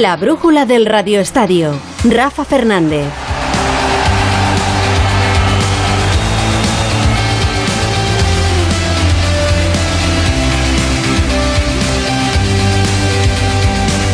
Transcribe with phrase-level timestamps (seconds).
[0.00, 1.72] La brújula del Radio Estadio.
[2.04, 3.08] Rafa Fernández.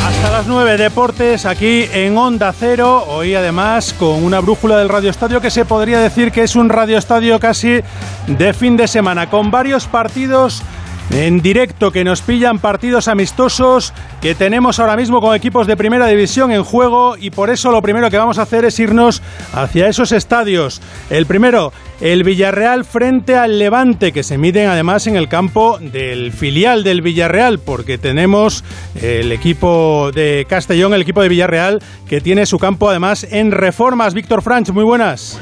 [0.07, 5.11] Hasta las 9 deportes aquí en Onda Cero, hoy además con una brújula del Radio
[5.11, 7.81] Estadio que se podría decir que es un Radio Estadio casi
[8.27, 10.63] de fin de semana, con varios partidos
[11.11, 16.07] en directo que nos pillan partidos amistosos que tenemos ahora mismo con equipos de primera
[16.07, 19.23] división en juego y por eso lo primero que vamos a hacer es irnos
[19.53, 20.81] hacia esos estadios.
[21.11, 26.33] El primero, el Villarreal frente al Levante, que se miden además en el campo del
[26.33, 28.65] filial del Villarreal, porque tenemos
[29.01, 34.15] el equipo de Castellón, el equipo de Villarreal, que tiene su campo además en reformas.
[34.15, 35.39] Víctor Franch, muy buenas.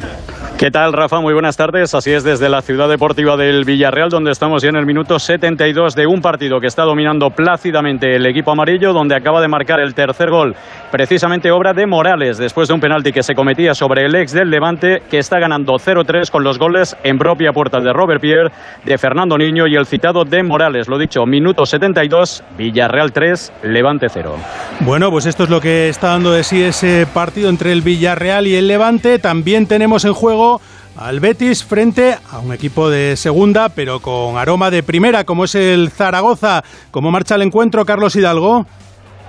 [0.62, 1.18] ¿Qué tal, Rafa?
[1.18, 1.92] Muy buenas tardes.
[1.92, 5.96] Así es desde la ciudad deportiva del Villarreal, donde estamos ya en el minuto 72
[5.96, 9.92] de un partido que está dominando plácidamente el equipo amarillo, donde acaba de marcar el
[9.92, 10.54] tercer gol,
[10.92, 14.50] precisamente obra de Morales, después de un penalti que se cometía sobre el ex del
[14.50, 18.52] Levante, que está ganando 0-3 con los goles en propia puerta de Robert Pierre,
[18.84, 20.86] de Fernando Niño y el citado de Morales.
[20.86, 24.36] Lo dicho, minuto 72, Villarreal 3, Levante 0.
[24.82, 28.46] Bueno, pues esto es lo que está dando de sí ese partido entre el Villarreal
[28.46, 29.18] y el Levante.
[29.18, 30.51] También tenemos en juego
[30.96, 35.54] al Betis frente a un equipo de segunda, pero con aroma de primera, como es
[35.54, 36.64] el Zaragoza.
[36.90, 38.66] ¿Cómo marcha el encuentro, Carlos Hidalgo?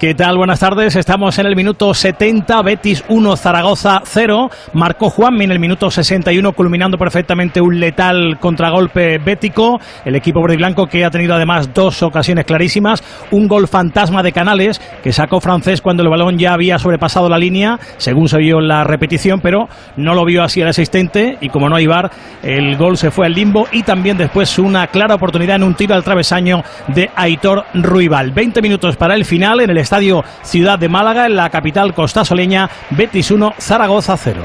[0.03, 0.35] ¿Qué tal?
[0.35, 0.97] Buenas tardes.
[0.97, 4.49] Estamos en el minuto 70, Betis 1, Zaragoza 0.
[4.73, 9.79] Marcó Juanmi en el minuto 61, culminando perfectamente un letal contragolpe bético.
[10.03, 13.01] El equipo verde y blanco que ha tenido además dos ocasiones clarísimas.
[13.31, 17.37] Un gol fantasma de Canales que sacó francés cuando el balón ya había sobrepasado la
[17.37, 21.37] línea, según se vio en la repetición, pero no lo vio así el asistente.
[21.39, 23.69] Y como no hay bar, el gol se fue al limbo.
[23.71, 28.31] Y también después una clara oportunidad en un tiro al travesaño de Aitor Ruibal.
[28.31, 29.92] 20 minutos para el final en el Estadio
[30.41, 34.41] Ciudad de Málaga, en la capital costasoleña, Betis 1, Zaragoza 0.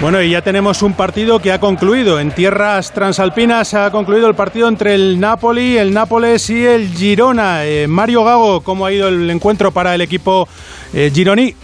[0.00, 2.18] Bueno, y ya tenemos un partido que ha concluido.
[2.18, 7.66] En tierras transalpinas ha concluido el partido entre el Napoli, el Nápoles y el Girona.
[7.66, 10.48] Eh, Mario Gago, ¿cómo ha ido el encuentro para el equipo
[10.94, 11.54] eh, gironí?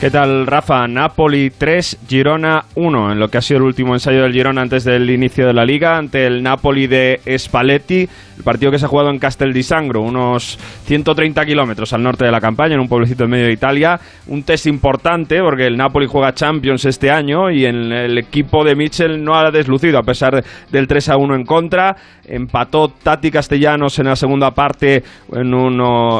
[0.00, 0.86] ¿Qué tal, Rafa?
[0.86, 4.84] Napoli 3, Girona 1, en lo que ha sido el último ensayo del Girona antes
[4.84, 8.06] del inicio de la liga, ante el Napoli de Spalletti,
[8.36, 12.26] el partido que se ha jugado en Castel di Sangro, unos 130 kilómetros al norte
[12.26, 13.98] de la campaña, en un pueblecito en medio de Italia.
[14.26, 18.74] Un test importante porque el Napoli juega Champions este año y en el equipo de
[18.74, 21.96] Mitchell no ha deslucido, a pesar del 3 a 1 en contra.
[22.26, 25.02] Empató Tati Castellanos en la segunda parte,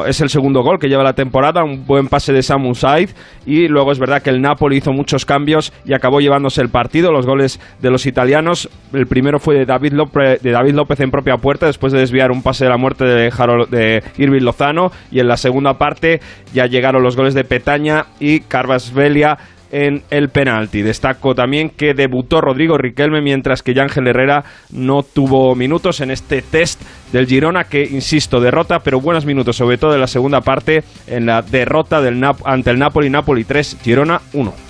[0.07, 3.09] es el segundo gol que lleva la temporada, un buen pase de Samu Said
[3.45, 7.11] y luego es verdad que el Napoli hizo muchos cambios y acabó llevándose el partido,
[7.11, 8.69] los goles de los italianos.
[8.93, 12.31] El primero fue de David López, de David López en propia puerta después de desviar
[12.31, 16.19] un pase de la muerte de, Harold, de Irving Lozano y en la segunda parte
[16.53, 19.37] ya llegaron los goles de Petaña y Carvasvelia
[19.75, 20.83] en el penalti.
[20.83, 26.41] Destaco también que debutó Rodrigo Riquelme mientras que Ángel Herrera no tuvo minutos en este
[26.41, 26.81] test
[27.11, 31.25] del Girona que, insisto, derrota, pero buenos minutos, sobre todo en la segunda parte, en
[31.25, 34.64] la derrota del Nap ante el Napoli, Napoli 3, Girona 1.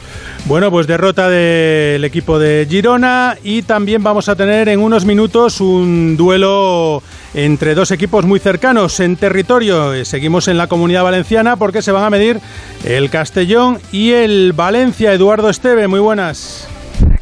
[0.45, 5.59] Bueno, pues derrota del equipo de Girona y también vamos a tener en unos minutos
[5.59, 7.01] un duelo
[7.33, 10.05] entre dos equipos muy cercanos en territorio.
[10.05, 12.39] Seguimos en la comunidad valenciana porque se van a medir
[12.83, 15.13] el Castellón y el Valencia.
[15.13, 16.67] Eduardo Esteve, muy buenas.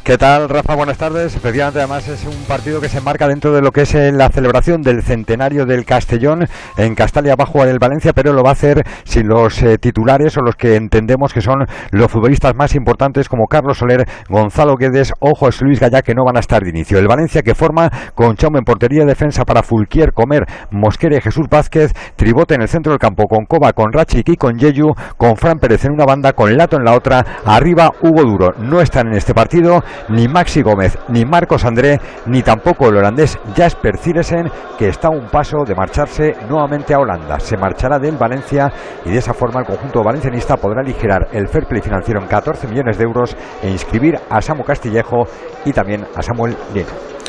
[0.04, 0.74] ¿Qué tal, Rafa?
[0.74, 1.34] Buenas tardes.
[1.34, 4.28] Efectivamente, además es un partido que se marca dentro de lo que es eh, la
[4.28, 6.44] celebración del centenario del Castellón.
[6.76, 9.78] En Castalia va a jugar el Valencia, pero lo va a hacer sin los eh,
[9.78, 14.74] titulares o los que entendemos que son los futbolistas más importantes como Carlos Soler, Gonzalo
[14.74, 16.98] Guedes o José Luis Gallá, que no van a estar de inicio.
[16.98, 21.46] El Valencia que forma con Chaume en portería, defensa para Fulquier, Comer, Mosquera y Jesús
[21.50, 25.36] Vázquez, Tribote en el centro del campo con Coba, con Rachik y con Yeyu, con
[25.36, 28.52] Fran Pérez en una banda, con Lato en la otra, arriba Hugo Duro.
[28.58, 33.38] No están en este partido ni Maxi Gómez, ni Marcos André, ni tampoco el holandés
[33.56, 37.38] Jasper Ciresen, que está a un paso de marcharse nuevamente a Holanda.
[37.40, 38.72] Se marchará del Valencia
[39.04, 42.68] y de esa forma el conjunto valencianista podrá aligerar el fair play financiero en 14
[42.68, 45.24] millones de euros e inscribir a Samu Castillejo
[45.64, 47.23] y también a Samuel Lino.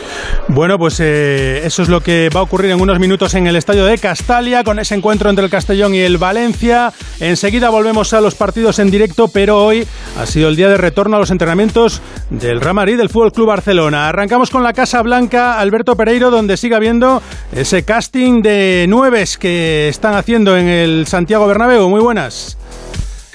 [0.47, 3.55] Bueno, pues eh, eso es lo que va a ocurrir en unos minutos en el
[3.55, 6.93] estadio de Castalia con ese encuentro entre el Castellón y el Valencia.
[7.19, 9.87] Enseguida volvemos a los partidos en directo, pero hoy
[10.17, 13.47] ha sido el día de retorno a los entrenamientos del Real Madrid del Fútbol Club
[13.47, 14.07] Barcelona.
[14.07, 17.21] Arrancamos con la Casa Blanca, Alberto Pereiro, donde sigue habiendo
[17.51, 21.89] ese casting de nueves que están haciendo en el Santiago Bernabéu.
[21.89, 22.57] Muy buenas.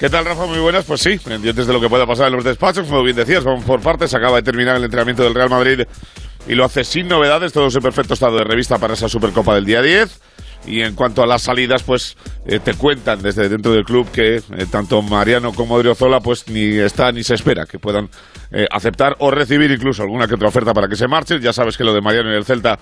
[0.01, 0.47] ¿Qué tal, Rafa?
[0.47, 0.83] Muy buenas.
[0.85, 2.87] Pues sí, pendientes de lo que pueda pasar en los despachos.
[2.87, 4.11] Como bien decías, vamos por partes.
[4.15, 5.81] Acaba de terminar el entrenamiento del Real Madrid
[6.47, 9.65] y lo hace sin novedades, todo en perfecto estado de revista para esa Supercopa del
[9.65, 10.19] día 10.
[10.67, 12.15] Y en cuanto a las salidas, pues
[12.45, 16.77] eh, te cuentan desde dentro del club que eh, tanto Mariano como Odriozola pues ni
[16.77, 18.09] está ni se espera que puedan
[18.51, 21.41] eh, aceptar o recibir incluso alguna que otra oferta para que se marchen.
[21.41, 22.77] Ya sabes que lo de Mariano y el Celta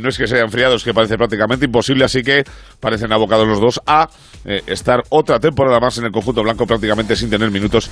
[0.00, 2.44] no es que se hayan enfriado, es que parece prácticamente imposible, así que
[2.78, 4.08] parecen abocados los dos a
[4.44, 7.90] estar otra temporada más en el conjunto blanco prácticamente sin tener minutos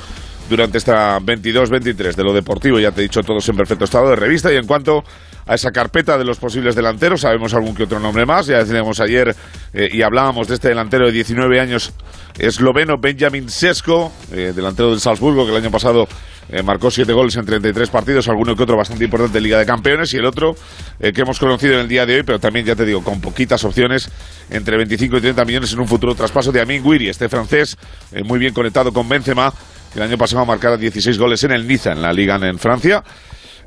[0.49, 2.79] durante esta 22-23 de lo deportivo.
[2.79, 5.03] Ya te he dicho todos en perfecto estado de revista y en cuanto
[5.51, 7.23] a esa carpeta de los posibles delanteros.
[7.23, 8.47] Sabemos algún que otro nombre más.
[8.47, 9.35] Ya decíamos ayer
[9.75, 11.93] eh, y hablábamos de este delantero de 19 años
[12.39, 16.07] esloveno, Benjamin Sesko, eh, delantero del Salzburgo, que el año pasado
[16.51, 20.15] eh, marcó 7 goles en 33 partidos, alguno que otro bastante importante Liga de Campeones,
[20.15, 20.55] y el otro
[21.01, 23.65] que hemos conocido en el día de hoy, pero también, ya te digo, con poquitas
[23.65, 24.09] opciones,
[24.51, 27.77] entre 25 y 30 millones en un futuro traspaso de Amin Guiri, este francés,
[28.25, 29.53] muy bien conectado con Benzema,
[29.93, 33.03] que el año pasado marcado 16 goles en el Niza, en la Liga en Francia.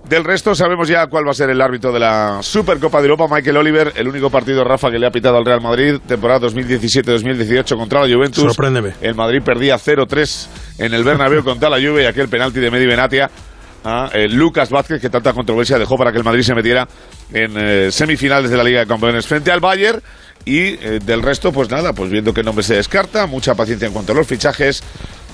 [0.08, 3.34] Del resto sabemos ya cuál va a ser el árbitro de la Supercopa de Europa,
[3.34, 7.78] Michael Oliver, el único partido Rafa que le ha pitado al Real Madrid, temporada 2017-2018
[7.78, 8.44] contra la Juventus.
[8.44, 8.94] Sorpréndeme.
[9.02, 10.48] El Madrid perdía 0-3
[10.80, 13.30] en el Bernabéu contra la Juve y aquel penalti de Medi Benatia
[13.86, 16.88] a eh, Lucas Vázquez que tanta controversia dejó para que el Madrid se metiera
[17.32, 20.02] en eh, semifinales de la Liga de Campeones frente al Bayern
[20.46, 23.94] y eh, del resto pues nada, pues viendo que nombre se descarta, mucha paciencia en
[23.94, 24.84] cuanto a los fichajes,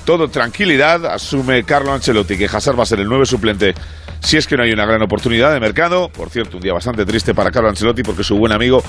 [0.06, 3.74] todo tranquilidad, asume Carlo Ancelotti que Hazard va a ser el nuevo suplente
[4.21, 6.10] si es que no hay una gran oportunidad de mercado.
[6.10, 8.83] Por cierto, un día bastante triste para Carlo Ancelotti porque su buen amigo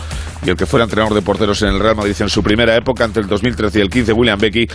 [0.44, 3.05] y el que fuera entrenador de porteros en el Real Madrid en su primera época,
[3.05, 4.69] entre el 2013 y el 15, William Becky,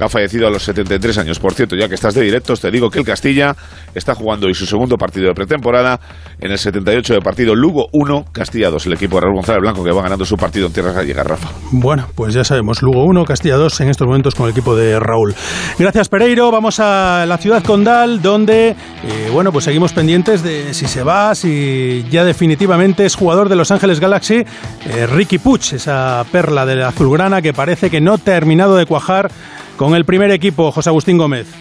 [0.00, 1.38] ha fallecido a los 73 años.
[1.38, 3.54] Por cierto, ya que estás de directos, te digo que el Castilla
[3.94, 6.00] está jugando hoy su segundo partido de pretemporada
[6.40, 9.84] en el 78 de partido Lugo 1, Castilla 2, el equipo de Raúl González Blanco
[9.84, 11.48] que va ganando su partido en tierras gallegas, Rafa.
[11.70, 14.98] Bueno, pues ya sabemos, Lugo 1, Castilla 2 en estos momentos con el equipo de
[14.98, 15.34] Raúl.
[15.78, 16.50] Gracias, Pereiro.
[16.50, 21.34] Vamos a la ciudad condal, donde, eh, bueno, pues seguimos pendientes de si se va,
[21.34, 24.44] si ya definitivamente es jugador de Los Ángeles Galaxy,
[24.86, 28.86] eh, Ricky Puch, esa perla de la azulgrana que parece que no ha terminado de
[28.86, 29.30] cuajar
[29.82, 31.52] con el primer equipo, José Agustín Gómez.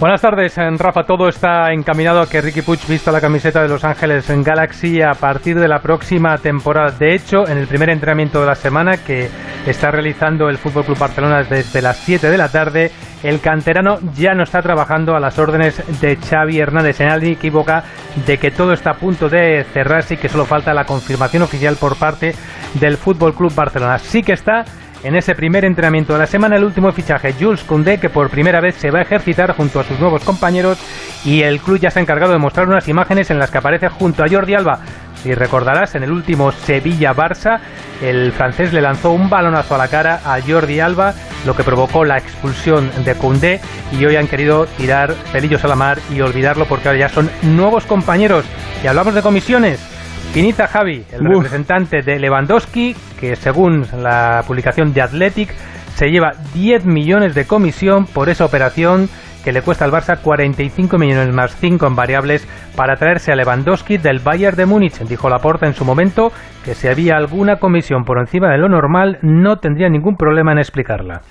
[0.00, 1.04] Buenas tardes, Rafa.
[1.04, 5.00] Todo está encaminado a que Ricky Puig vista la camiseta de Los Ángeles en Galaxy
[5.02, 6.90] a partir de la próxima temporada.
[6.90, 9.28] De hecho, en el primer entrenamiento de la semana que
[9.64, 12.90] está realizando el Fútbol Club Barcelona desde las 7 de la tarde,
[13.22, 17.00] el canterano ya no está trabajando a las órdenes de Xavi Hernández.
[17.00, 17.84] En alguien equivoca
[18.26, 21.76] de que todo está a punto de cerrarse y que solo falta la confirmación oficial
[21.76, 22.34] por parte
[22.80, 24.00] del Fútbol Club Barcelona.
[24.00, 24.64] Sí que está
[25.04, 28.60] en ese primer entrenamiento de la semana el último fichaje, Jules Koundé, que por primera
[28.60, 30.78] vez se va a ejercitar junto a sus nuevos compañeros
[31.24, 33.88] y el club ya se ha encargado de mostrar unas imágenes en las que aparece
[33.88, 34.80] junto a Jordi Alba.
[35.22, 37.60] Si recordarás, en el último Sevilla-Barça,
[38.02, 41.14] el francés le lanzó un balonazo a la cara a Jordi Alba,
[41.46, 43.60] lo que provocó la expulsión de Koundé
[43.92, 47.30] y hoy han querido tirar pelillos a la mar y olvidarlo porque ahora ya son
[47.42, 48.44] nuevos compañeros.
[48.82, 50.01] Y hablamos de comisiones.
[50.32, 55.54] Piniza Javi, el representante de Lewandowski, que según la publicación de Athletic
[55.94, 59.10] se lleva 10 millones de comisión por esa operación
[59.44, 62.46] que le cuesta al Barça 45 millones más 5 en variables
[62.76, 64.98] para traerse a Lewandowski del Bayern de Múnich.
[65.00, 66.32] Dijo Laporta en su momento
[66.64, 70.58] que si había alguna comisión por encima de lo normal no tendría ningún problema en
[70.58, 71.22] explicarla.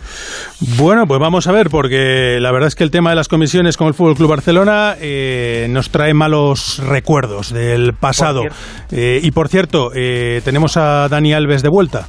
[0.78, 3.78] Bueno, pues vamos a ver, porque la verdad es que el tema de las comisiones
[3.78, 8.44] con el Fútbol Club Barcelona eh, nos trae malos recuerdos del pasado.
[8.92, 12.08] Eh, y por cierto, eh, tenemos a Dani Alves de vuelta.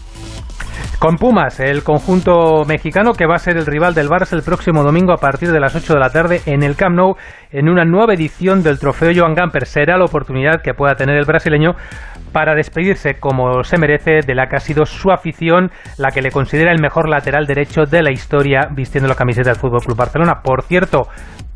[1.03, 4.85] Con Pumas, el conjunto mexicano que va a ser el rival del Barça el próximo
[4.85, 7.17] domingo a partir de las 8 de la tarde en el Camp Nou
[7.51, 9.67] en una nueva edición del trofeo Joan Gamper.
[9.67, 11.73] Será la oportunidad que pueda tener el brasileño
[12.31, 16.31] para despedirse como se merece de la que ha sido su afición, la que le
[16.31, 20.41] considera el mejor lateral derecho de la historia vistiendo la camiseta del Fútbol Club Barcelona.
[20.45, 21.09] Por cierto,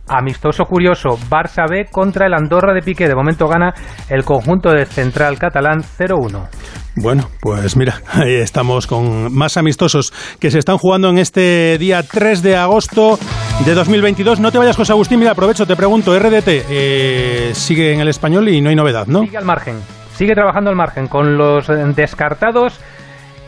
[0.09, 3.09] Amistoso curioso, Barça B contra el Andorra de Piqué.
[3.09, 3.75] De momento gana
[4.09, 6.49] el conjunto de Central Catalán 0-1.
[6.95, 12.03] Bueno, pues mira, ahí estamos con más amistosos que se están jugando en este día
[12.03, 13.19] 3 de agosto
[13.65, 14.39] de 2022.
[14.39, 15.19] No te vayas, José Agustín.
[15.19, 19.23] Mira, aprovecho, te pregunto, RDT eh, sigue en el español y no hay novedad, ¿no?
[19.23, 19.81] Sigue al margen,
[20.15, 22.81] sigue trabajando al margen con los descartados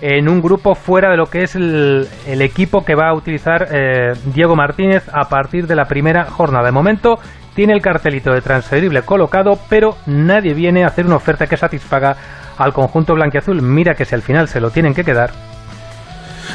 [0.00, 4.12] en un grupo fuera de lo que es el, equipo que va a utilizar eh,
[4.26, 6.66] Diego Martínez a partir de la primera jornada.
[6.66, 7.18] De momento
[7.54, 12.16] tiene el cartelito de transferible colocado, pero nadie viene a hacer una oferta que satisfaga
[12.56, 13.62] al conjunto blanquiazul.
[13.62, 15.30] Mira que si al final se lo tienen que quedar,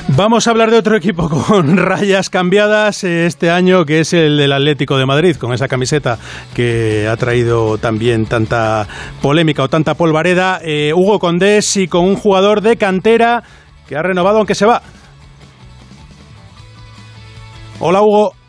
[0.09, 4.51] Vamos a hablar de otro equipo con rayas cambiadas este año, que es el del
[4.51, 6.17] Atlético de Madrid, con esa camiseta
[6.53, 8.87] que ha traído también tanta
[9.21, 10.59] polémica o tanta polvareda.
[10.63, 13.43] Eh, Hugo Condés y con un jugador de cantera
[13.87, 14.81] que ha renovado aunque se va.
[17.79, 18.42] Hola Hugo.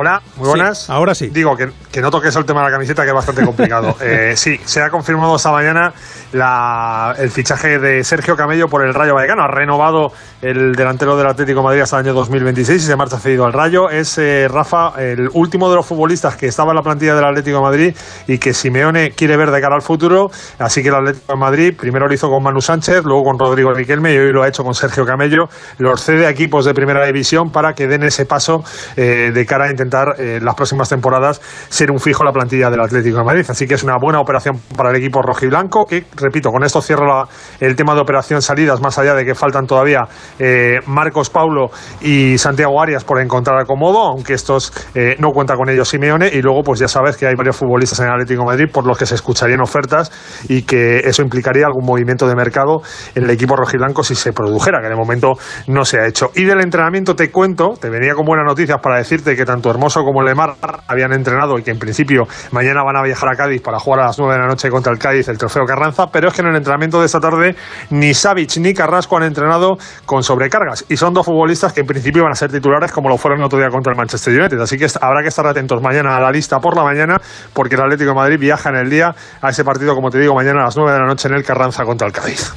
[0.00, 0.88] Hola, muy buenas.
[0.88, 1.28] ahora sí.
[1.28, 3.94] Digo que, que, no toques el tema de la camiseta, que es bastante complicado.
[4.00, 5.92] eh, sí, se ha confirmado esta mañana
[6.32, 9.42] la, el fichaje de Sergio Camello por el Rayo Vallecano.
[9.42, 13.18] Ha renovado el delantero del Atlético de Madrid hasta el año 2026 y se marcha
[13.18, 13.90] cedido al Rayo.
[13.90, 17.58] Es eh, Rafa, el último de los futbolistas que estaba en la plantilla del Atlético
[17.58, 20.30] de Madrid y que Simeone quiere ver de cara al futuro.
[20.58, 23.74] Así que el Atlético de Madrid primero lo hizo con Manu Sánchez, luego con Rodrigo
[23.74, 25.50] Riquelme y hoy lo ha hecho con Sergio Camello.
[25.76, 28.64] Los cede a equipos de primera división para que den ese paso
[28.96, 32.70] eh, de cara a intentar eh, las próximas temporadas ser un fijo en la plantilla
[32.70, 33.46] del Atlético de Madrid.
[33.48, 37.06] Así que es una buena operación para el equipo rojiblanco que, repito, con esto cierro
[37.06, 37.28] la,
[37.60, 40.02] el tema de operación salidas, más allá de que faltan todavía
[40.38, 41.70] eh, Marcos Paulo
[42.00, 46.28] y Santiago Arias por encontrar acomodo, aunque estos eh, no cuenta con ellos Simeone.
[46.28, 48.86] Y luego, pues ya sabes que hay varios futbolistas en el Atlético de Madrid por
[48.86, 50.10] los que se escucharían ofertas
[50.48, 52.82] y que eso implicaría algún movimiento de mercado
[53.14, 55.32] en el equipo rojiblanco si se produjera, que de momento
[55.66, 56.30] no se ha hecho.
[56.34, 60.02] Y del entrenamiento te cuento, te venía con buenas noticias para decirte que tanto Hermoso
[60.02, 60.54] como Lemar
[60.86, 64.06] habían entrenado y que en principio mañana van a viajar a Cádiz para jugar a
[64.06, 66.48] las 9 de la noche contra el Cádiz el trofeo Carranza, pero es que en
[66.48, 67.56] el entrenamiento de esta tarde
[67.90, 72.22] ni Savic ni Carrasco han entrenado con sobrecargas y son dos futbolistas que en principio
[72.22, 74.76] van a ser titulares como lo fueron el otro día contra el Manchester United, así
[74.76, 77.16] que habrá que estar atentos mañana a la lista por la mañana
[77.52, 80.34] porque el Atlético de Madrid viaja en el día a ese partido, como te digo,
[80.34, 82.52] mañana a las 9 de la noche en el Carranza contra el Cádiz.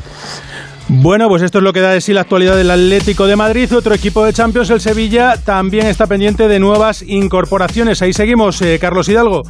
[0.90, 3.74] Bueno, pues esto es lo que da de sí la actualidad del Atlético de Madrid.
[3.76, 8.02] Otro equipo de Champions, el Sevilla, también está pendiente de nuevas incorporaciones.
[8.02, 9.44] Ahí seguimos, eh, Carlos Hidalgo.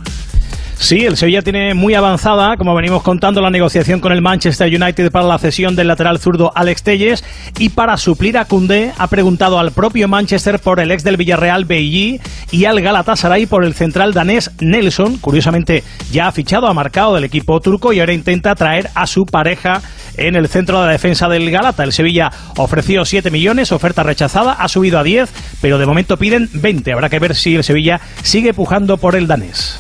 [0.83, 5.11] Sí, el Sevilla tiene muy avanzada, como venimos contando, la negociación con el Manchester United
[5.11, 7.23] para la cesión del lateral zurdo Alex Telles
[7.57, 11.63] y para suplir a Koundé ha preguntado al propio Manchester por el ex del Villarreal
[11.63, 12.19] Beilly
[12.51, 15.19] y al Galatasaray por el central danés Nelson.
[15.19, 19.23] Curiosamente ya ha fichado, ha marcado del equipo turco y ahora intenta traer a su
[19.23, 19.81] pareja
[20.17, 21.85] en el centro de la defensa del Galata.
[21.85, 26.49] El Sevilla ofreció 7 millones, oferta rechazada, ha subido a 10, pero de momento piden
[26.51, 26.91] 20.
[26.91, 29.79] Habrá que ver si el Sevilla sigue pujando por el danés.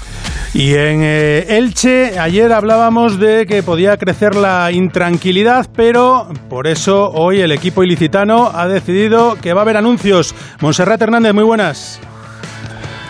[0.53, 7.09] Y en eh, Elche, ayer hablábamos de que podía crecer la intranquilidad, pero por eso
[7.11, 10.35] hoy el equipo ilicitano ha decidido que va a haber anuncios.
[10.61, 11.99] Monserrat Hernández, muy buenas.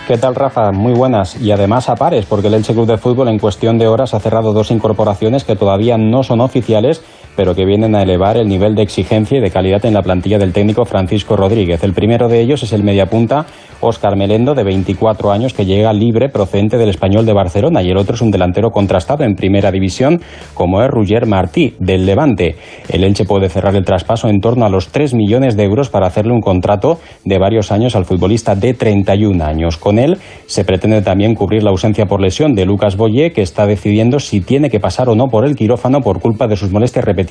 [0.08, 0.72] ¿Qué tal, Rafa?
[0.72, 1.36] Muy buenas.
[1.42, 4.22] Y además a pares, porque el Elche Club de Fútbol en cuestión de horas ha
[4.22, 7.02] cerrado dos incorporaciones que todavía no son oficiales,
[7.36, 10.38] pero que vienen a elevar el nivel de exigencia y de calidad en la plantilla
[10.38, 11.84] del técnico Francisco Rodríguez.
[11.84, 13.46] El primero de ellos es el mediapunta
[13.84, 17.98] Óscar Melendo, de 24 años, que llega libre procedente del Español de Barcelona, y el
[17.98, 20.22] otro es un delantero contrastado en primera división,
[20.54, 22.56] como es Roger Martí, del Levante.
[22.88, 26.08] El Elche puede cerrar el traspaso en torno a los 3 millones de euros para
[26.08, 29.78] hacerle un contrato de varios años al futbolista de 31 años.
[29.78, 33.66] Con él se pretende también cubrir la ausencia por lesión de Lucas Boye, que está
[33.66, 37.04] decidiendo si tiene que pasar o no por el quirófano por culpa de sus molestias
[37.04, 37.23] repetidas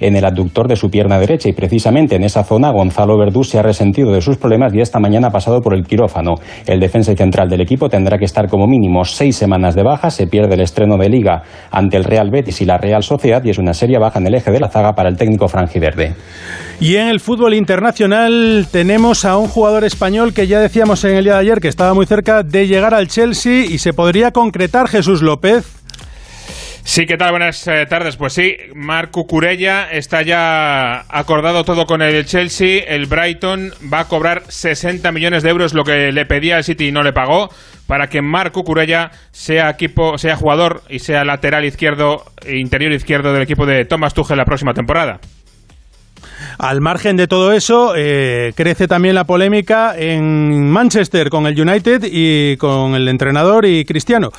[0.00, 1.48] en el abductor de su pierna derecha.
[1.48, 4.98] Y precisamente en esa zona Gonzalo Verdú se ha resentido de sus problemas y esta
[4.98, 6.34] mañana ha pasado por el quirófano.
[6.66, 10.10] El defensa central del equipo tendrá que estar como mínimo seis semanas de baja.
[10.10, 13.50] Se pierde el estreno de liga ante el Real Betis y la Real Sociedad y
[13.50, 16.14] es una seria baja en el eje de la zaga para el técnico franjiverde.
[16.80, 21.24] Y en el fútbol internacional tenemos a un jugador español que ya decíamos en el
[21.24, 24.88] día de ayer que estaba muy cerca de llegar al Chelsea y se podría concretar
[24.88, 25.85] Jesús López.
[26.88, 27.32] Sí, ¿qué tal?
[27.32, 28.16] Buenas eh, tardes.
[28.16, 32.84] Pues sí, Marco Curella está ya acordado todo con el Chelsea.
[32.86, 36.86] El Brighton va a cobrar 60 millones de euros, lo que le pedía el City
[36.86, 37.50] y no le pagó,
[37.88, 43.42] para que Marco Curella sea equipo, sea jugador y sea lateral izquierdo, interior izquierdo del
[43.42, 45.18] equipo de Thomas Tuchel la próxima temporada.
[46.56, 52.04] Al margen de todo eso, eh, crece también la polémica en Manchester con el United
[52.04, 54.30] y con el entrenador y Cristiano.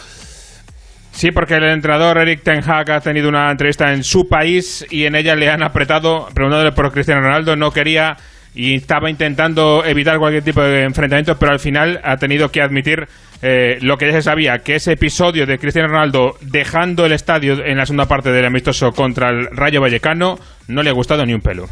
[1.17, 5.05] Sí, porque el entrenador Eric Ten Hag ha tenido una entrevista en su país y
[5.05, 7.55] en ella le han apretado preguntándole por Cristiano Ronaldo.
[7.55, 8.17] No quería
[8.53, 13.07] y estaba intentando evitar cualquier tipo de enfrentamiento, pero al final ha tenido que admitir
[13.41, 17.63] eh, lo que ya se sabía, que ese episodio de Cristiano Ronaldo dejando el estadio
[17.63, 21.33] en la segunda parte del amistoso contra el Rayo Vallecano no le ha gustado ni
[21.33, 21.67] un pelo.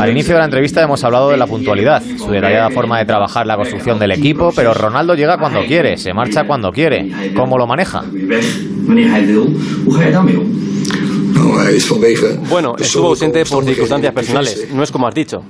[0.00, 3.46] Al inicio de la entrevista hemos hablado de la puntualidad, su detallada forma de trabajar
[3.46, 7.32] la construcción del equipo, pero Ronaldo llega cuando quiere, se marcha cuando quiere.
[7.34, 8.02] ¿Cómo lo maneja?
[12.48, 15.44] Bueno, estuvo ausente por circunstancias personales, no es como has dicho.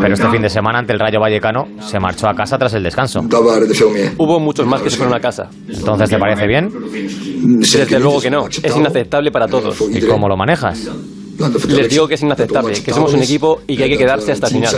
[0.00, 2.82] Pero este fin de semana ante el Rayo Vallecano se marchó a casa tras el
[2.82, 3.20] descanso.
[4.18, 5.48] Hubo muchos más que se fueron a casa.
[5.68, 6.68] ¿Entonces te parece bien?
[7.60, 9.80] Desde luego que no, es inaceptable para todos.
[9.90, 10.88] ¿Y cómo lo manejas?
[11.68, 14.46] Les digo que es inaceptable, que somos un equipo y que hay que quedarse hasta
[14.46, 14.74] el final.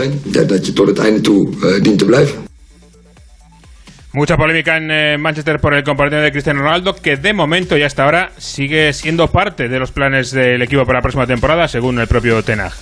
[4.11, 7.83] Mucha polémica en eh, Manchester por el comportamiento de Cristiano Ronaldo, que de momento y
[7.83, 11.99] hasta ahora sigue siendo parte de los planes del equipo para la próxima temporada, según
[11.99, 12.73] el propio Tenag.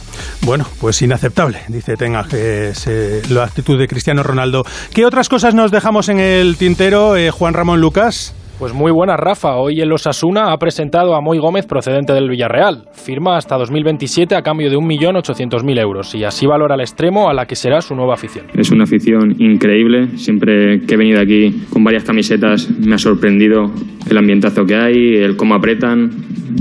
[0.43, 4.65] Bueno, pues inaceptable, dice Tenag, es, eh, la actitud de Cristiano Ronaldo.
[4.93, 8.33] ¿Qué otras cosas nos dejamos en el tintero, eh, Juan Ramón Lucas?
[8.59, 9.55] Pues muy buena, Rafa.
[9.57, 12.85] Hoy el Osasuna ha presentado a Moy Gómez procedente del Villarreal.
[12.91, 17.45] Firma hasta 2027 a cambio de 1.800.000 euros y así valora al extremo a la
[17.45, 18.47] que será su nueva afición.
[18.55, 20.07] Es una afición increíble.
[20.17, 23.71] Siempre que he venido aquí con varias camisetas me ha sorprendido
[24.09, 26.09] el ambientazo que hay, el cómo apretan.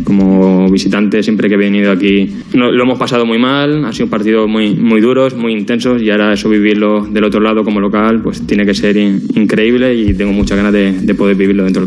[0.05, 3.85] Como visitante, siempre que he venido aquí lo hemos pasado muy mal.
[3.87, 7.65] Han sido partidos muy, muy duros, muy intensos y ahora eso vivirlo del otro lado
[7.65, 11.37] como local pues tiene que ser in- increíble y tengo muchas ganas de, de poder
[11.37, 11.86] vivirlo dentro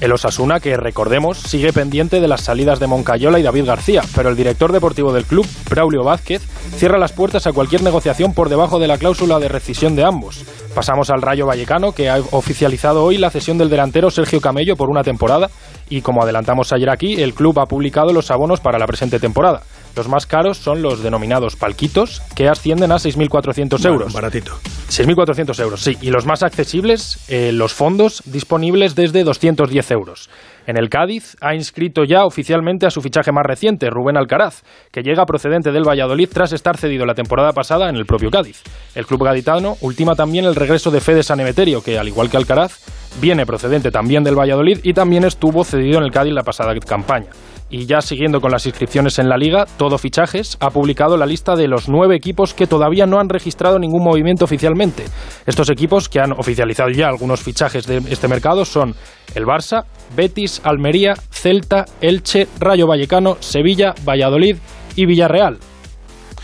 [0.00, 4.28] El Osasuna, que recordemos, sigue pendiente de las salidas de Moncayola y David García, pero
[4.28, 6.40] el director deportivo del club, Braulio Vázquez,
[6.76, 10.44] cierra las puertas a cualquier negociación por debajo de la cláusula de rescisión de ambos.
[10.72, 14.88] Pasamos al Rayo Vallecano, que ha oficializado hoy la cesión del delantero Sergio Camello por
[14.88, 15.50] una temporada,
[15.90, 19.62] y como adelantamos ayer aquí, el club ha publicado los abonos para la presente temporada.
[19.98, 24.12] Los más caros son los denominados palquitos, que ascienden a 6.400 euros.
[24.12, 24.52] baratito.
[24.88, 25.96] 6.400 euros, sí.
[26.00, 30.30] Y los más accesibles, eh, los fondos disponibles desde 210 euros.
[30.68, 34.62] En el Cádiz ha inscrito ya oficialmente a su fichaje más reciente, Rubén Alcaraz,
[34.92, 38.62] que llega procedente del Valladolid tras estar cedido la temporada pasada en el propio Cádiz.
[38.94, 42.84] El club gaditano ultima también el regreso de Fede Sanemeterio, que al igual que Alcaraz,
[43.20, 47.30] viene procedente también del Valladolid y también estuvo cedido en el Cádiz la pasada campaña.
[47.70, 51.54] Y ya siguiendo con las inscripciones en la liga, Todo Fichajes ha publicado la lista
[51.54, 55.04] de los nueve equipos que todavía no han registrado ningún movimiento oficialmente.
[55.46, 58.94] Estos equipos que han oficializado ya algunos fichajes de este mercado son
[59.34, 59.84] el Barça,
[60.16, 64.56] Betis, Almería, Celta, Elche, Rayo Vallecano, Sevilla, Valladolid
[64.96, 65.58] y Villarreal.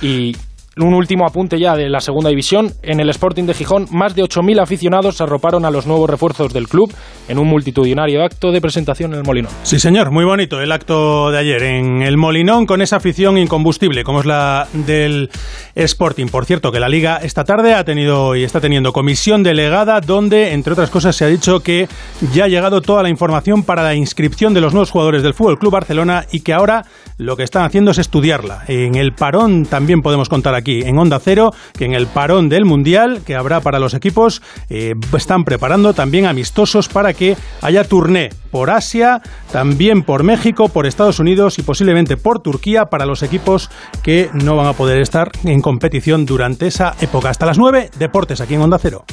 [0.02, 0.36] Y
[0.82, 2.72] un último apunte ya de la segunda división.
[2.82, 6.68] En el Sporting de Gijón, más de 8.000 aficionados arroparon a los nuevos refuerzos del
[6.68, 6.92] club
[7.28, 9.52] en un multitudinario acto de presentación en el Molinón.
[9.62, 14.02] Sí, señor, muy bonito el acto de ayer en el Molinón con esa afición incombustible
[14.04, 15.30] como es la del
[15.74, 16.26] Sporting.
[16.26, 20.52] Por cierto, que la Liga esta tarde ha tenido y está teniendo comisión delegada donde,
[20.52, 21.88] entre otras cosas, se ha dicho que
[22.32, 25.58] ya ha llegado toda la información para la inscripción de los nuevos jugadores del Fútbol
[25.58, 26.84] Club Barcelona y que ahora
[27.18, 28.64] lo que están haciendo es estudiarla.
[28.66, 32.64] En el parón también podemos contar aquí en Onda Cero que en el parón del
[32.64, 38.30] Mundial que habrá para los equipos eh, están preparando también amistosos para que haya turné
[38.50, 43.70] por Asia, también por México, por Estados Unidos y posiblemente por Turquía para los equipos
[44.02, 47.30] que no van a poder estar en competición durante esa época.
[47.30, 49.04] Hasta las 9, deportes aquí en Onda Cero.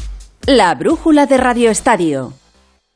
[0.45, 2.33] La brújula de Radio Estadio.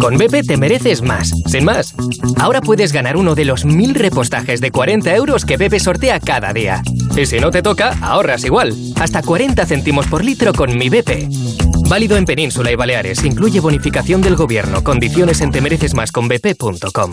[0.00, 1.94] Con BP te mereces más, sin más.
[2.38, 6.52] Ahora puedes ganar uno de los mil repostajes de 40 euros que BP sortea cada
[6.52, 6.82] día.
[7.16, 8.74] Y si no te toca, ahorras igual.
[8.96, 11.28] Hasta 40 céntimos por litro con mi BP.
[11.88, 13.24] Válido en Península y Baleares.
[13.24, 14.84] Incluye bonificación del gobierno.
[14.84, 17.12] Condiciones en temerecesmasconbp.com.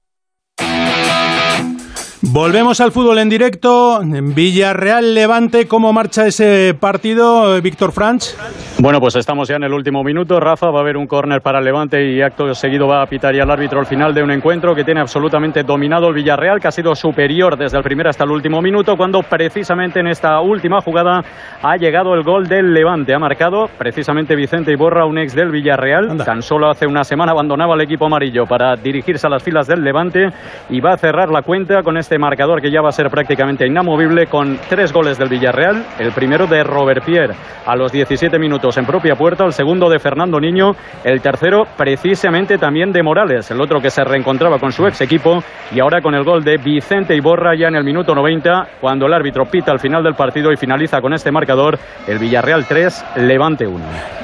[2.33, 3.99] Volvemos al fútbol en directo.
[4.03, 8.35] Villarreal Levante, ¿cómo marcha ese partido, Víctor Franch?
[8.79, 10.39] Bueno, pues estamos ya en el último minuto.
[10.39, 13.35] Rafa va a haber un córner para el Levante y acto seguido va a pitar
[13.35, 16.69] ya el árbitro al final de un encuentro que tiene absolutamente dominado el Villarreal, que
[16.69, 20.79] ha sido superior desde el primer hasta el último minuto, cuando precisamente en esta última
[20.79, 21.21] jugada
[21.61, 23.13] ha llegado el gol del Levante.
[23.13, 26.17] Ha marcado precisamente Vicente Iborra, un ex del Villarreal.
[26.23, 29.83] Tan solo hace una semana abandonaba el equipo amarillo para dirigirse a las filas del
[29.83, 30.29] Levante
[30.69, 33.67] y va a cerrar la cuenta con este marcador que ya va a ser prácticamente
[33.67, 35.85] inamovible con tres goles del Villarreal.
[35.99, 39.99] El primero de Robert Pierre a los 17 minutos en propia puerta, el segundo de
[39.99, 40.71] Fernando Niño,
[41.03, 45.43] el tercero precisamente también de Morales, el otro que se reencontraba con su ex equipo
[45.73, 49.13] y ahora con el gol de Vicente Iborra ya en el minuto 90 cuando el
[49.13, 53.67] árbitro pita al final del partido y finaliza con este marcador el Villarreal 3, Levante
[53.67, 53.83] 1.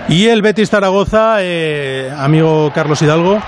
[0.10, 3.40] Y el Betis Zaragoza, eh, amigo Carlos Hidalgo.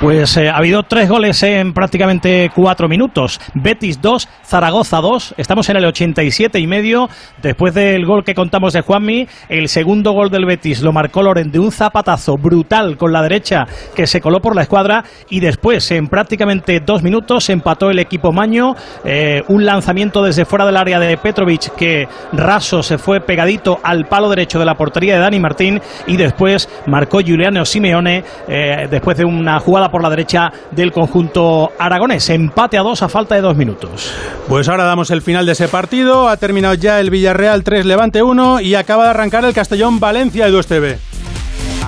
[0.00, 3.38] Pues eh, ha habido tres goles en prácticamente cuatro minutos.
[3.52, 5.34] Betis 2, Zaragoza 2.
[5.36, 7.10] Estamos en el 87 y medio.
[7.42, 11.50] Después del gol que contamos de Juanmi, el segundo gol del Betis lo marcó Loren
[11.50, 15.04] de un zapatazo brutal con la derecha que se coló por la escuadra.
[15.28, 18.74] Y después, en prácticamente dos minutos, empató el equipo Maño.
[19.04, 24.06] Eh, un lanzamiento desde fuera del área de Petrovic que raso se fue pegadito al
[24.06, 25.78] palo derecho de la portería de Dani Martín.
[26.06, 31.72] Y después marcó Giuliano Simeone eh, después de una jugada por la derecha del conjunto
[31.78, 32.30] aragonés.
[32.30, 34.12] Empate a dos a falta de dos minutos.
[34.48, 36.28] Pues ahora damos el final de ese partido.
[36.28, 40.46] Ha terminado ya el Villarreal 3, Levante 1 y acaba de arrancar el Castellón Valencia
[40.46, 41.09] Edu TV.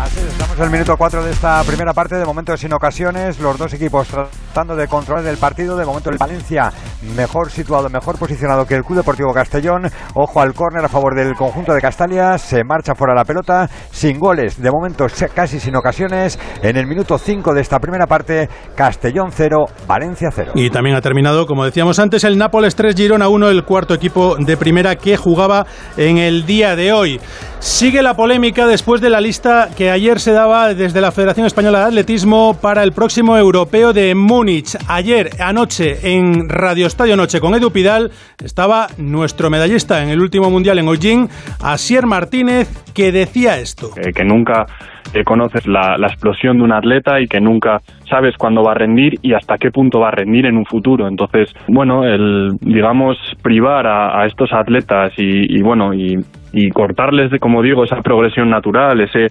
[0.05, 3.73] Estamos en el minuto 4 de esta primera parte, de momento sin ocasiones, los dos
[3.73, 6.73] equipos tratando de controlar el partido, de momento el Valencia
[7.15, 11.35] mejor situado, mejor posicionado que el Club Deportivo Castellón, ojo al córner a favor del
[11.35, 16.37] conjunto de Castalia, se marcha fuera la pelota, sin goles, de momento casi sin ocasiones,
[16.62, 20.53] en el minuto 5 de esta primera parte, Castellón 0, Valencia 0.
[20.57, 24.37] Y también ha terminado, como decíamos antes, el Nápoles 3, Girona 1, el cuarto equipo
[24.37, 25.65] de primera que jugaba
[25.97, 27.21] en el día de hoy.
[27.62, 31.79] Sigue la polémica después de la lista que ayer se daba desde la Federación Española
[31.79, 34.77] de Atletismo para el próximo europeo de Múnich.
[34.88, 38.11] Ayer, anoche, en Radio Estadio Noche con Edu Pidal,
[38.42, 41.29] estaba nuestro medallista en el último mundial en Hollín,
[41.61, 43.92] Asier Martínez, que decía esto.
[43.94, 44.66] que nunca
[45.15, 49.15] eh, conoces la, explosión de un atleta y que nunca sabes cuándo va a rendir
[49.23, 51.09] y hasta qué punto va a rendir en un futuro.
[51.09, 56.17] Entonces, bueno, el, digamos, privar a, estos atletas y, bueno, y,
[56.53, 59.27] y cortarles, como digo, esa progresión natural, ese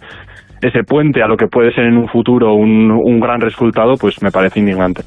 [0.62, 4.22] ese puente a lo que puede ser en un futuro un, un gran resultado, pues
[4.22, 5.02] me parece indignante.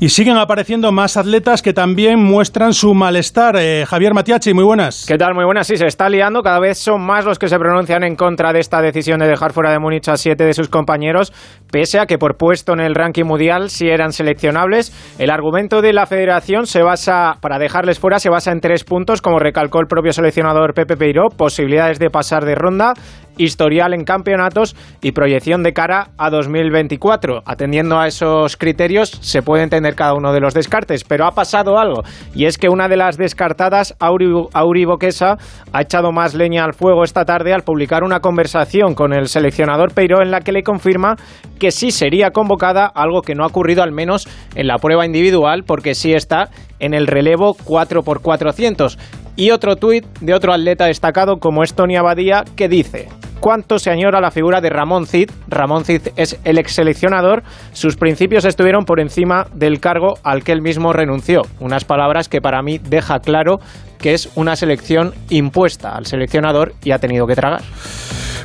[0.00, 3.56] Y siguen apareciendo más atletas que también muestran su malestar.
[3.58, 5.04] Eh, Javier Matiachi, muy buenas.
[5.06, 5.34] ¿Qué tal?
[5.34, 5.66] Muy buenas.
[5.66, 6.42] Sí, se está liando.
[6.42, 9.52] Cada vez son más los que se pronuncian en contra de esta decisión de dejar
[9.52, 11.32] fuera de Múnich a siete de sus compañeros,
[11.70, 14.92] pese a que por puesto en el ranking mundial sí eran seleccionables.
[15.18, 19.22] El argumento de la federación se basa, para dejarles fuera, se basa en tres puntos,
[19.22, 22.94] como recalcó el propio seleccionador Pepe Peiró, posibilidades de pasar de ronda,
[23.36, 27.42] historial en campeonatos y proyección de cara a 2024.
[27.44, 31.78] Atendiendo a esos criterios se puede entender cada uno de los descartes, pero ha pasado
[31.78, 32.02] algo
[32.34, 35.38] y es que una de las descartadas, Auri, Boquesa,
[35.72, 39.92] ha echado más leña al fuego esta tarde al publicar una conversación con el seleccionador
[39.92, 41.16] Peiro en la que le confirma
[41.58, 45.64] que sí sería convocada, algo que no ha ocurrido al menos en la prueba individual
[45.64, 48.98] porque sí está en el relevo 4x400.
[49.36, 53.08] Y otro tuit de otro atleta destacado como es Tony Abadía que dice
[53.46, 55.30] cuánto se añora la figura de Ramón Cid.
[55.46, 57.42] Ramón Cid es el ex seleccionador.
[57.72, 61.42] Sus principios estuvieron por encima del cargo al que él mismo renunció.
[61.60, 63.58] Unas palabras que para mí deja claro
[63.98, 67.62] que es una selección impuesta al seleccionador y ha tenido que tragar.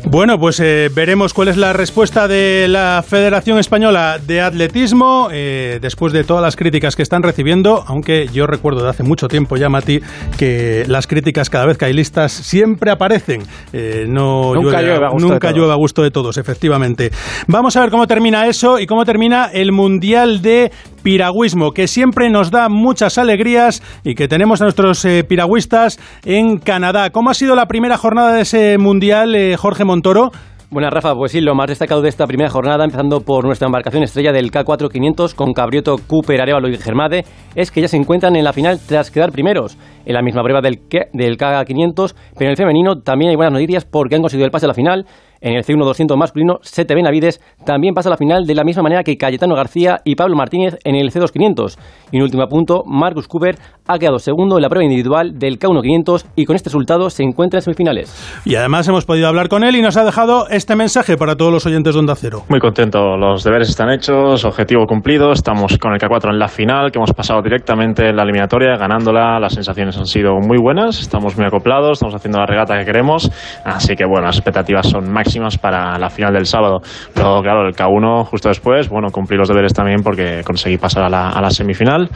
[0.04, 5.78] Bueno, pues eh, veremos cuál es la respuesta de la Federación Española de Atletismo eh,
[5.80, 9.58] después de todas las críticas que están recibiendo, aunque yo recuerdo de hace mucho tiempo
[9.58, 10.02] ya, Mati,
[10.38, 13.44] que las críticas cada vez que hay listas siempre aparecen.
[13.74, 17.12] Eh, no nunca llueve, a gusto, nunca llueve a gusto de todos, efectivamente.
[17.48, 20.72] Vamos a ver cómo termina eso y cómo termina el Mundial de
[21.04, 27.10] Piragüismo, que siempre nos da muchas alegrías y que tenemos a nuestros piragüistas en Canadá.
[27.10, 30.32] ¿Cómo ha sido la primera jornada de ese Mundial, Jorge Montoro.
[30.72, 31.14] Buenas, Rafa.
[31.16, 34.52] Pues sí, lo más destacado de esta primera jornada, empezando por nuestra embarcación estrella del
[34.52, 38.80] K4500 con Cabrioto, Cooper, Arevalo y Germade, es que ya se encuentran en la final
[38.88, 40.80] tras quedar primeros en la misma prueba del,
[41.12, 44.66] del K500, pero en el femenino también hay buenas noticias porque han conseguido el pase
[44.66, 45.06] a la final
[45.42, 49.04] en el C1-200 masculino, Sete Benavides también pasa a la final de la misma manera
[49.04, 51.78] que Cayetano García y Pablo Martínez en el C2-500.
[52.12, 53.56] Y un último punto, Marcus Cooper
[53.88, 57.58] ha quedado segundo en la prueba individual del K1-500 y con este resultado se encuentra
[57.58, 58.42] en semifinales.
[58.46, 61.52] Y además hemos podido hablar con él y nos ha dejado este mensaje para todos
[61.52, 62.44] los oyentes de Onda Cero.
[62.48, 66.92] Muy contento, los deberes están hechos, objetivo cumplido, estamos con el K4 en la final,
[66.92, 71.36] que hemos pasado directamente en la eliminatoria, ganándola, las sensaciones han sido muy buenas, estamos
[71.36, 73.32] muy acoplados, estamos haciendo la regata que queremos,
[73.66, 75.31] así que bueno, las expectativas son máximas
[75.62, 76.82] para la final del sábado.
[77.14, 81.10] Pero claro, el K1 justo después, bueno, cumplí los deberes también porque conseguí pasar a
[81.10, 82.10] la, a la semifinal,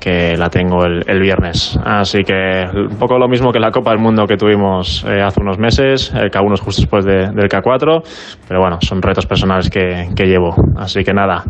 [0.00, 1.78] que la tengo el, viernes.
[1.84, 5.40] Así que un poco lo mismo que la Copa del Mundo que tuvimos eh, hace
[5.40, 8.02] unos meses, el K1 es justo después de, del K4,
[8.46, 10.54] pero bueno, son retos personales que llevo.
[10.76, 11.44] Así que nada,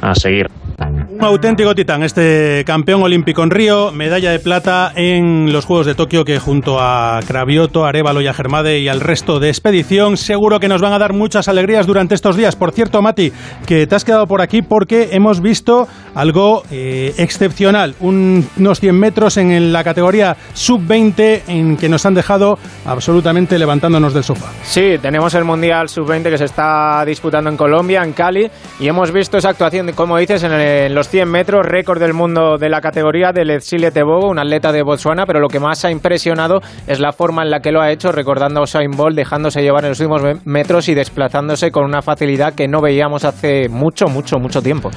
[0.00, 0.59] a seguir.
[0.80, 5.94] Un auténtico titán, este campeón olímpico en Río, medalla de plata en los Juegos de
[5.94, 10.58] Tokio que junto a Cravioto, Arevalo y a Germade y al resto de expedición seguro
[10.58, 12.56] que nos van a dar muchas alegrías durante estos días.
[12.56, 13.30] Por cierto, Mati,
[13.66, 19.36] que te has quedado por aquí porque hemos visto algo eh, excepcional, unos 100 metros
[19.36, 24.50] en la categoría sub-20 en que nos han dejado absolutamente levantándonos del sofá.
[24.62, 29.12] Sí, tenemos el Mundial sub-20 que se está disputando en Colombia, en Cali, y hemos
[29.12, 32.80] visto esa actuación, como dices, en, en los 100 metros, récord del mundo de la
[32.80, 37.00] categoría de Letsile Tebogo, un atleta de Botswana, pero lo que más ha impresionado es
[37.00, 39.90] la forma en la que lo ha hecho, recordando a Usain Bolt, dejándose llevar en
[39.90, 44.62] los últimos metros y desplazándose con una facilidad que no veíamos hace mucho, mucho, mucho
[44.62, 44.90] tiempo.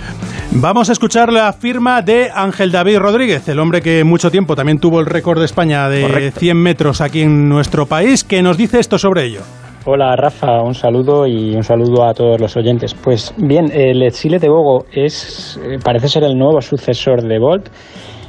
[0.52, 4.80] Vamos a escuchar la firma de Ángel David Rodríguez, el hombre que mucho tiempo también
[4.80, 8.80] tuvo el récord de España de 100 metros aquí en nuestro país, que nos dice
[8.80, 9.42] esto sobre ello.
[9.86, 12.94] Hola Rafa, un saludo y un saludo a todos los oyentes.
[12.94, 17.68] Pues bien, el Exile de Bogo es, eh, parece ser el nuevo sucesor de Bolt.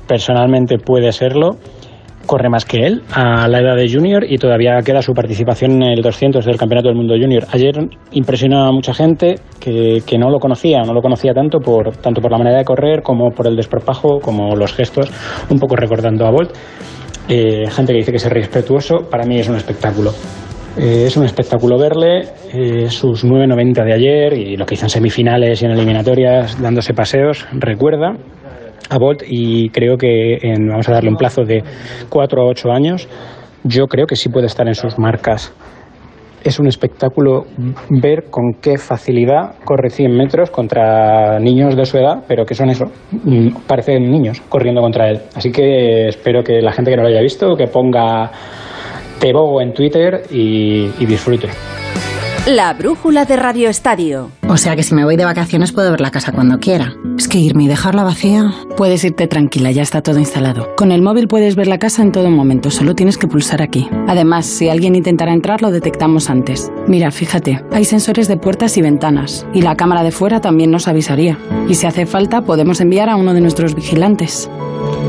[0.09, 1.51] Personalmente puede serlo.
[2.27, 5.93] Corre más que él a la edad de junior y todavía queda su participación en
[5.93, 7.45] el 200 del Campeonato del Mundo Junior.
[7.53, 11.97] Ayer impresionó a mucha gente que, que no lo conocía, no lo conocía tanto por,
[11.99, 15.09] tanto por la manera de correr como por el despropajo, como los gestos,
[15.49, 16.51] un poco recordando a Bolt.
[17.29, 20.11] Eh, gente que dice que es respetuoso, para mí es un espectáculo.
[20.77, 24.91] Eh, es un espectáculo verle, eh, sus 9.90 de ayer y lo que hizo en
[24.91, 28.17] semifinales y en eliminatorias dándose paseos, recuerda
[28.91, 31.63] a Bolt y creo que vamos a darle un plazo de
[32.09, 33.09] 4 a 8 años.
[33.63, 35.55] Yo creo que sí puede estar en sus marcas.
[36.43, 37.47] Es un espectáculo
[37.89, 42.69] ver con qué facilidad corre 100 metros contra niños de su edad, pero que son
[42.69, 45.21] eso, mm, parecen niños corriendo contra él.
[45.35, 48.31] Así que espero que la gente que no lo haya visto, que ponga
[49.25, 51.49] Tebogo en Twitter y, y disfrute.
[52.47, 54.31] La brújula de Radio Estadio.
[54.47, 56.93] O sea que si me voy de vacaciones puedo ver la casa cuando quiera.
[57.17, 58.53] Es que irme y dejarla vacía.
[58.77, 60.77] Puedes irte tranquila, ya está todo instalado.
[60.77, 63.89] Con el móvil puedes ver la casa en todo momento, solo tienes que pulsar aquí.
[64.09, 66.71] Además, si alguien intentara entrar, lo detectamos antes.
[66.87, 70.87] Mira, fíjate, hay sensores de puertas y ventanas, y la cámara de fuera también nos
[70.87, 71.39] avisaría.
[71.67, 74.51] Y si hace falta, podemos enviar a uno de nuestros vigilantes.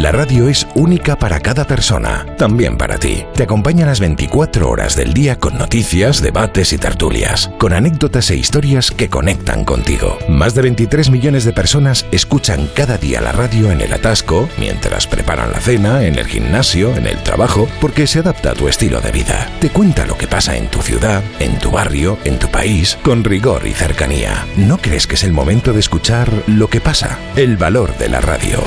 [0.00, 3.26] La radio es única para cada persona, también para ti.
[3.34, 8.36] Te acompaña las 24 horas del día con noticias, debates y tertulias, con anécdotas e
[8.36, 10.16] historias que conectan contigo.
[10.26, 15.06] Más de 23 millones de personas escuchan cada día la radio en el atasco, mientras
[15.06, 19.02] preparan la cena, en el gimnasio, en el trabajo, porque se adapta a tu estilo
[19.02, 19.50] de vida.
[19.60, 23.22] Te cuenta lo que pasa en tu ciudad, en tu barrio, en tu país, con
[23.22, 24.46] rigor y cercanía.
[24.56, 27.18] ¿No crees que es el momento de escuchar lo que pasa?
[27.36, 28.62] El valor de la radio.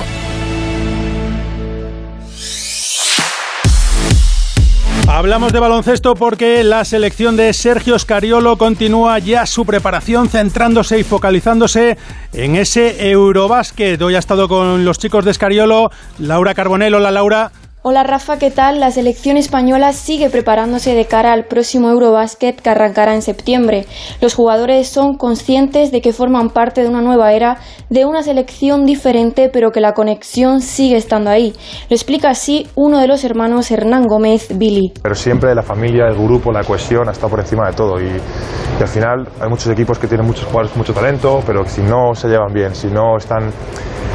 [5.07, 11.03] Hablamos de baloncesto porque la selección de Sergio Scariolo continúa ya su preparación centrándose y
[11.03, 11.97] focalizándose
[12.31, 14.01] en ese Eurobásquet.
[14.01, 16.95] Hoy ha estado con los chicos de Scariolo, Laura Carbonell.
[16.95, 17.51] Hola Laura.
[17.85, 18.79] Hola Rafa, ¿qué tal?
[18.79, 23.85] La selección española sigue preparándose de cara al próximo Eurobasket que arrancará en septiembre.
[24.21, 27.57] Los jugadores son conscientes de que forman parte de una nueva era,
[27.89, 31.51] de una selección diferente, pero que la conexión sigue estando ahí.
[31.89, 34.93] Lo explica así uno de los hermanos Hernán Gómez, Billy.
[35.01, 38.05] Pero siempre la familia, el grupo, la cohesión ha estado por encima de todo y,
[38.05, 42.15] y al final hay muchos equipos que tienen muchos jugadores, mucho talento, pero si no
[42.15, 43.51] se llevan bien, si no están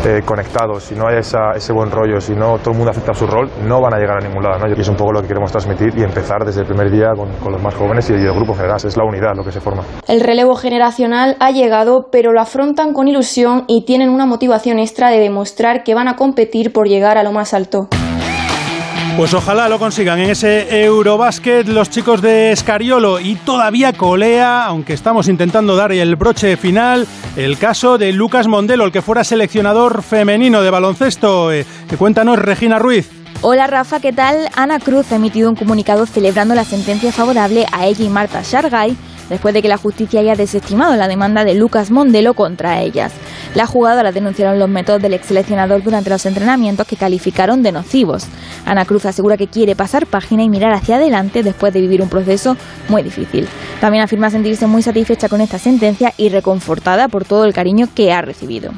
[0.04, 3.12] eh, conectados, si no hay esa, ese buen rollo, si no todo el mundo acepta
[3.14, 4.58] su rol, no van a llegar a ningún lado.
[4.58, 4.74] ¿no?
[4.74, 7.30] Y es un poco lo que queremos transmitir y empezar desde el primer día con,
[7.42, 8.76] con los más jóvenes y el grupo general.
[8.76, 9.82] Es la unidad lo que se forma.
[10.06, 15.10] El relevo generacional ha llegado, pero lo afrontan con ilusión y tienen una motivación extra
[15.10, 17.88] de demostrar que van a competir por llegar a lo más alto.
[19.18, 24.92] Pues ojalá lo consigan en ese Eurobásquet los chicos de Escariolo y todavía colea, aunque
[24.92, 27.04] estamos intentando dar el broche final,
[27.36, 31.50] el caso de Lucas Mondelo, el que fuera seleccionador femenino de baloncesto.
[31.50, 31.66] Eh,
[31.98, 33.17] cuéntanos, Regina Ruiz.
[33.40, 34.48] Hola Rafa, ¿qué tal?
[34.57, 38.96] Ana Cruz ha emitido un comunicado celebrando la sentencia favorable a ella y Marta Shargay
[39.31, 43.12] después de que la justicia haya desestimado la demanda de Lucas Mondelo contra ellas.
[43.55, 48.27] Las jugadoras denunciaron los métodos del ex seleccionador durante los entrenamientos que calificaron de nocivos.
[48.66, 52.09] Ana Cruz asegura que quiere pasar página y mirar hacia adelante después de vivir un
[52.09, 52.57] proceso
[52.88, 53.46] muy difícil.
[53.81, 58.12] También afirma sentirse muy satisfecha con esta sentencia y reconfortada por todo el cariño que
[58.12, 58.72] ha recibido.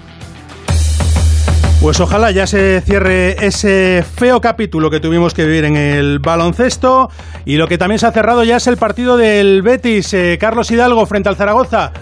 [1.81, 7.11] Pues ojalá ya se cierre ese feo capítulo que tuvimos que vivir en el baloncesto
[7.47, 10.71] y lo que también se ha cerrado ya es el partido del Betis, eh, Carlos
[10.71, 11.93] Hidalgo frente al Zaragoza.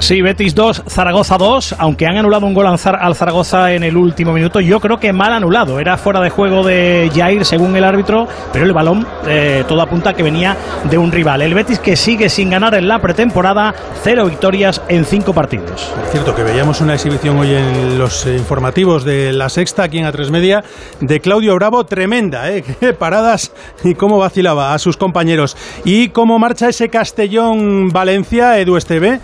[0.00, 4.32] Sí, Betis 2, Zaragoza 2, aunque han anulado un gol al Zaragoza en el último
[4.32, 5.80] minuto, yo creo que mal anulado.
[5.80, 10.14] Era fuera de juego de Jair según el árbitro, pero el balón eh, todo apunta
[10.14, 10.56] que venía
[10.88, 11.42] de un rival.
[11.42, 15.92] El Betis que sigue sin ganar en la pretemporada, cero victorias en cinco partidos.
[16.04, 20.06] Es cierto que veíamos una exhibición hoy en los informativos de la sexta, aquí en
[20.06, 20.64] A3 Media,
[21.00, 22.62] de Claudio Bravo, tremenda, ¿eh?
[22.98, 25.56] Paradas y cómo vacilaba a sus compañeros.
[25.84, 29.20] ¿Y cómo marcha ese Castellón-Valencia, Edu Esteve?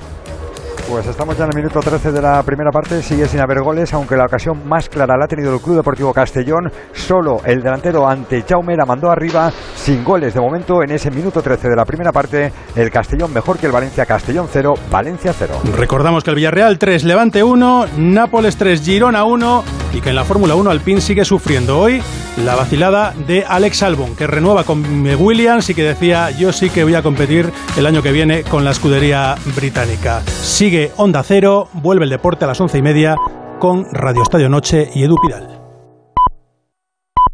[0.88, 3.92] Pues estamos ya en el minuto 13 de la primera parte, sigue sin haber goles,
[3.94, 6.70] aunque la ocasión más clara la ha tenido el Club Deportivo Castellón.
[6.92, 11.40] Solo el delantero ante Jaume la mandó arriba, sin goles de momento en ese minuto
[11.40, 12.52] 13 de la primera parte.
[12.76, 15.54] El Castellón mejor que el Valencia, Castellón 0, Valencia 0.
[15.76, 20.24] Recordamos que el Villarreal 3, Levante 1, Nápoles 3, Girona 1 y que en la
[20.24, 22.02] Fórmula 1 Alpine sigue sufriendo hoy
[22.44, 24.82] la vacilada de Alex Albon, que renueva con
[25.18, 28.64] Williams y que decía yo sí que voy a competir el año que viene con
[28.64, 30.22] la escudería británica.
[30.64, 33.16] Sigue Onda Cero, vuelve el deporte a las once y media
[33.58, 35.53] con Radio Estadio Noche y Edu Pidal.